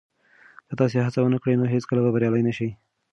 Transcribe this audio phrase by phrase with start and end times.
[0.67, 2.69] که تاسي هڅه ونه کړئ نو هیڅکله به بریالي نه شئ.